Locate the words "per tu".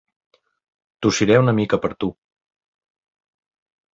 1.85-2.09